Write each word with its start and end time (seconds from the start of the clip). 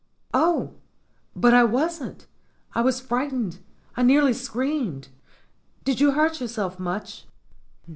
"Oh, 0.33 0.73
but 1.35 1.53
I 1.53 1.63
wasn't! 1.63 2.25
I 2.73 2.81
was 2.81 2.99
frightened. 2.99 3.59
I 3.95 4.01
nearly 4.01 4.33
screamed. 4.33 5.09
Did 5.83 6.01
you 6.01 6.13
hurt 6.13 6.41
yourself 6.41 6.79
much?" 6.79 7.27